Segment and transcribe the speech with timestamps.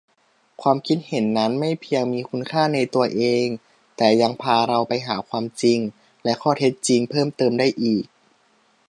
[0.61, 3.45] ความคิดเห็นนั้นไม่เพียงมีคุณค่าในตัวเอง
[3.97, 5.79] แต่ยังพาเราไปหาความจริง
[6.23, 8.05] และข้อเท็จจริงเพิ่มเติมได้อีก